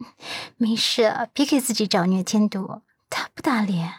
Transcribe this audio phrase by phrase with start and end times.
[0.56, 3.92] 没事，别给自己找虐添堵，打不打脸？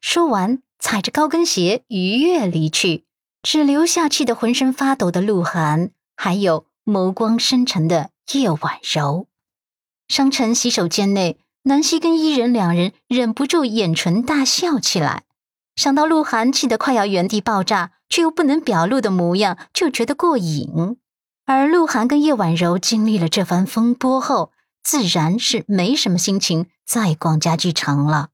[0.00, 3.04] 说完，踩着高跟鞋愉悦离去，
[3.42, 9.26] 只留下气得浑身发抖的鹿晗，还有眸光深沉的叶婉柔。
[10.08, 15.24] 商城洗手间内，南希跟伊人两人忍不住掩唇大笑起来。
[15.76, 20.98] 想到鹿晗气得快要原地爆炸，却又不能表露的模样，就觉得过瘾。
[21.46, 24.52] 而鹿晗跟叶婉柔经历了这番风波后，
[24.84, 28.28] 自然是没什么心情再逛家具城了。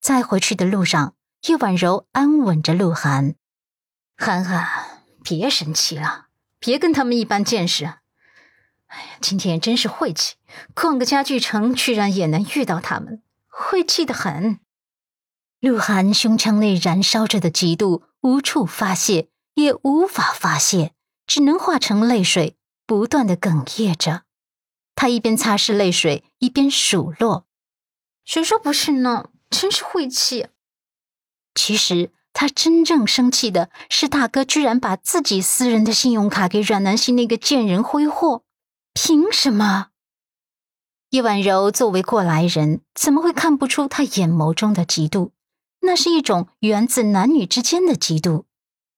[0.00, 1.14] 在回去的路上，
[1.46, 3.34] 叶婉柔安稳着鹿晗
[4.16, 6.28] ：“涵涵，别生气了，
[6.58, 7.84] 别跟他们一般见识。
[8.86, 10.36] 哎呀，今天真是晦气，
[10.74, 14.58] 逛个家具城居然也能遇到他们，晦气的很。”
[15.60, 20.92] 鹿晗胸腔内燃烧着的嫉妒无处发泄，也无法发泄，
[21.26, 22.56] 只能化成泪水，
[22.86, 24.25] 不断的哽咽着。
[24.96, 27.46] 他一边擦拭泪水，一边数落
[28.26, 29.28] ：“谁说不是呢？
[29.48, 30.48] 真是晦气！”
[31.54, 38.42] 其实他真正生气的是，大哥居然把自己私人的信用卡给阮南希那个贱人挥霍，
[38.92, 39.90] 凭什么？
[41.10, 45.30] 叶婉柔作为过来人，怎么会看不出他眼眸中的嫉妒？
[45.80, 48.44] 那是一种源自男女之间的嫉妒。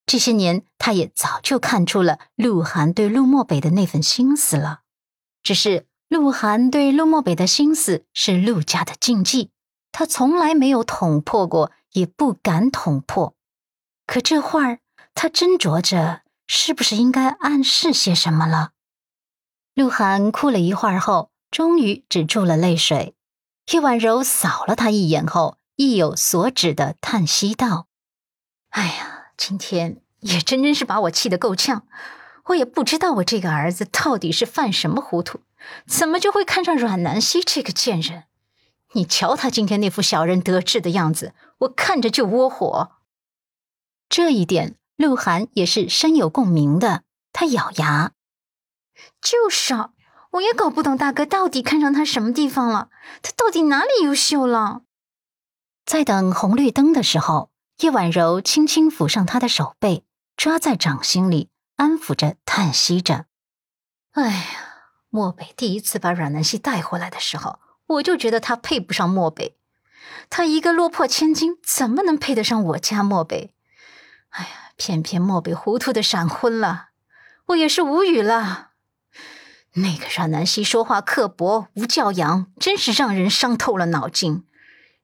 [0.06, 4.82] 这些年，他也早就看出了鹿晗对陆漠北的那份心思了。
[5.42, 9.50] 只是鹿晗对陆漠北的心思是陆家的禁忌，
[9.92, 13.34] 他从来没有捅破过，也不敢捅破。
[14.06, 14.80] 可这会儿，
[15.14, 18.70] 他斟酌着是不是应该暗示些什么了。
[19.74, 23.14] 鹿晗哭了一会儿后，终于止住了泪水。
[23.72, 25.58] 叶婉柔扫了他一眼后。
[25.80, 27.86] 意有所指的叹息道
[28.70, 31.86] ：“哎呀，今天也真真是把我气得够呛。
[32.48, 35.40] 我也不知道我这个儿子到底是犯什么糊涂，
[35.86, 38.24] 怎么就会看上阮南希这个贱人？
[38.92, 42.92] 你瞧他今天那副小人得志的样子，我看着就窝火。
[44.08, 47.02] 这一点，鹿晗也是深有共鸣的。
[47.32, 48.12] 他咬牙
[49.20, 49.90] ：‘就是啊，
[50.32, 52.88] 我也搞不懂大哥到底看上他什么地方了，
[53.20, 54.82] 他到底哪里优秀了？’”
[55.84, 57.50] 在等红绿灯的时候，
[57.80, 60.04] 叶婉柔轻轻抚上他的手背，
[60.36, 63.26] 抓在掌心里，安抚着，叹息着
[64.12, 64.44] ：“哎呀，
[65.10, 69.56] 漠北第一次把阮南希带回来的时候，我就觉得他配不上漠北。
[70.28, 73.54] 他一个落魄千金，怎么能配得上我家漠北？
[74.30, 76.88] 哎呀，偏偏漠北糊涂的闪婚了，
[77.46, 78.70] 我也是无语了。
[79.74, 84.44] 那个阮南希说话刻薄，无教养，真是让人伤透了脑筋。”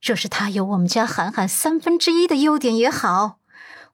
[0.03, 3.39] 若是他有我们家涵涵三分之一的优点也好，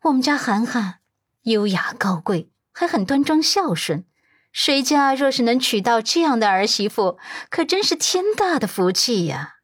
[0.04, 1.00] 我们家涵涵
[1.42, 4.04] 优雅高贵，还很端庄孝顺，
[4.52, 9.56] 谁家若是能娶到这样的儿媳妇，可真是天大的福气呀！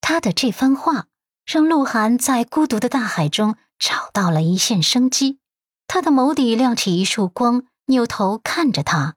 [0.00, 1.06] 他的这番话
[1.44, 5.40] 让鹿晗在孤独的大海中找到了一线生机，
[5.86, 9.16] 他的眸底亮起一束光，扭头看着他：“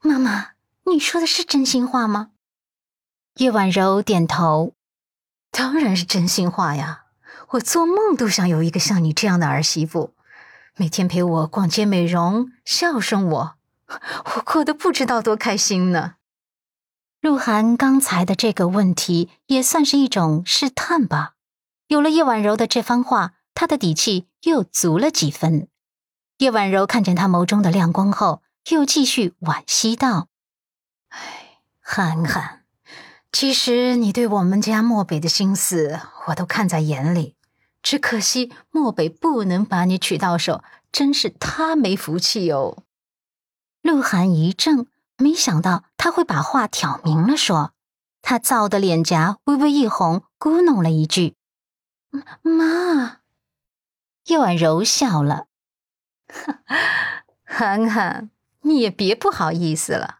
[0.00, 0.52] 妈妈，
[0.86, 2.30] 你说的是真心话吗？”
[3.36, 4.74] 叶婉柔点头。
[5.50, 7.04] 当然是真心话呀！
[7.50, 10.14] 我做梦都想有一个像你这样的儿媳妇，
[10.80, 13.56] 每天陪我逛街美容，孝顺我，
[14.36, 16.14] 我过得不知道多开心呢。
[17.20, 21.32] 鹿晗刚才的这个问题也算是一种试探吧。
[21.88, 25.66] 有了叶婉柔的这番话，他的底气又足了几分。
[26.36, 30.28] 叶婉柔看见他眸中的亮光后，又继续惋惜道
[31.10, 32.62] ：“哎，涵涵。”
[33.32, 37.34] 其实你对我们家漠北的心思，我都看在眼里。
[37.82, 40.62] 只可惜漠北不能把你娶到手，
[40.92, 42.84] 真是他没福气哟。
[43.82, 47.72] 鹿晗一怔，没想到他会把话挑明了说。
[48.20, 51.36] 他燥的脸颊微微一红，咕哝了一句
[52.42, 53.20] ：“妈。”
[54.26, 55.46] 叶婉柔笑了
[57.44, 58.30] ：“涵涵，
[58.62, 60.16] 你也别不好意思了。”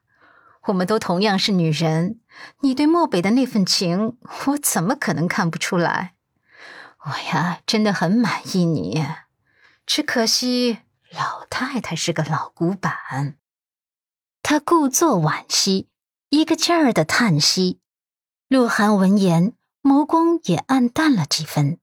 [0.68, 2.20] 我们都同样是女人，
[2.60, 4.16] 你对漠北的那份情，
[4.46, 6.14] 我怎么可能看不出来？
[7.08, 9.02] 我呀，真的很满意你，
[9.86, 13.36] 只可惜老太太是个老古板。
[14.42, 15.88] 他故作惋惜，
[16.28, 17.80] 一个劲儿的叹息。
[18.48, 21.78] 鹿晗闻言，眸光也暗淡了几分。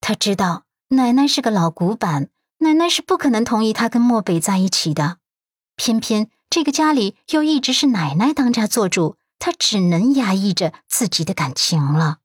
[0.00, 5.18] 他知道奶奶是个老古板，奶奶是不可能同意他跟漠北在一起的，
[5.76, 6.30] 偏偏。
[6.50, 12.18] 这个家里又一直是奶奶当家做主，他只能压抑着自己的感情了。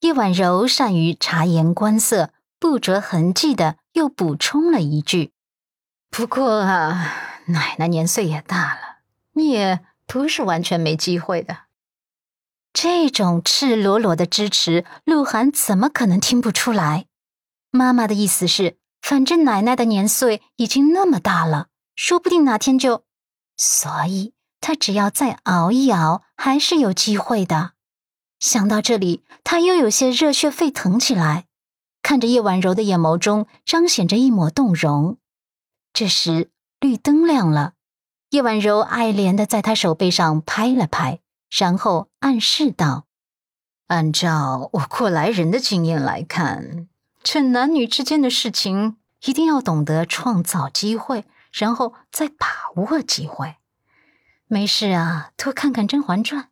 [0.00, 2.30] 叶婉柔善于察言观色，
[2.60, 5.32] 不着痕迹的又补充了一句
[6.08, 7.12] ：“不过啊，
[7.46, 8.98] 奶奶年岁也大了，
[9.32, 11.62] 你也不是完全没机会的。
[12.72, 17.06] 这种赤裸裸的支持，鹿晗怎么可能听不出来？
[17.72, 21.66] 妈妈的意思是，反正奶奶的年岁已经那么大了，
[21.96, 23.02] 说不定哪天就……
[23.56, 27.72] 所以，他只要再熬一熬，还是有机会的。
[28.38, 31.46] 想到这里，他又有些热血沸腾起来，
[32.02, 35.18] 看着叶婉柔的眼眸中彰显着一抹动容。
[35.92, 36.50] 这时，
[36.80, 37.74] 绿灯亮了，
[38.30, 41.20] 叶婉柔爱怜的在他手背上拍了拍。
[41.50, 43.06] 然后暗示道
[43.88, 46.88] ：“按照我过来人的经验来看，
[47.22, 52.46] 这男女之间的事情一定要懂得创造机会，然后再把
[52.76, 53.56] 握机会。
[54.46, 56.42] 没事啊，多看看《甄嬛传》，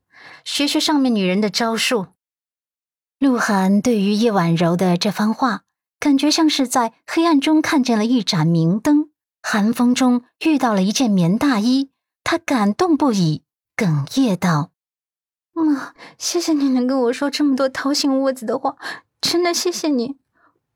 [0.44, 2.06] 学学上面女人的招数。”
[3.18, 5.62] 鹿晗对于叶婉柔的这番话，
[5.98, 9.10] 感觉像是在黑暗中看见了一盏明灯，
[9.42, 11.90] 寒风中遇到了一件棉大衣，
[12.22, 13.42] 他感动不已，
[13.74, 14.70] 哽咽道。
[15.52, 18.76] 妈，谢谢你能跟我说这么多掏心窝子的话，
[19.22, 20.18] 真的谢谢你，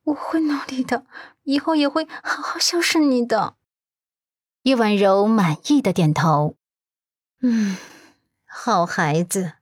[0.04, 1.04] 我会努力的，
[1.42, 3.56] 以后也会好好孝顺你的。
[4.62, 6.56] 叶婉柔满意的点头，
[7.42, 7.76] 嗯，
[8.52, 9.52] 好孩子。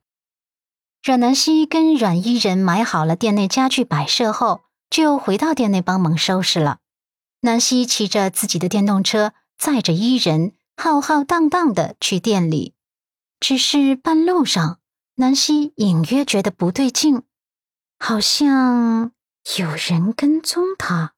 [1.02, 6.79] 阮南希跟阮伊人买好了店内家具摆设后，就回到店内帮忙收拾了。
[7.43, 12.75] 南希骑着自己的电动车，载着伊人，浩浩荡荡的去店里，
[13.38, 14.81] 只是半路上。
[15.17, 17.23] 南希隐约觉得不对劲，
[17.99, 19.12] 好像
[19.58, 21.12] 有人跟踪他。